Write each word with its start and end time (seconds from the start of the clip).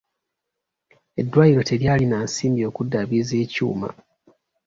Eddwaliro 1.21 1.61
teryalina 1.69 2.17
nsimbi 2.25 2.61
okuddaabiriza 2.69 3.35
ekyuma. 3.43 3.89